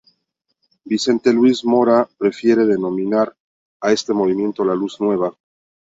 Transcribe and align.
Vicente 0.83 1.31
Luis 1.31 1.63
Mora 1.63 2.09
prefiere 2.17 2.65
denominar 2.65 3.35
a 3.81 3.91
este 3.91 4.13
movimiento 4.15 4.65
La 4.65 4.73
Luz 4.73 4.99
Nueva. 4.99 5.31